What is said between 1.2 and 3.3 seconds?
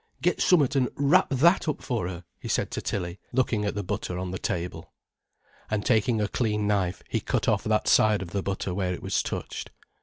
that up for her," he said to Tilly,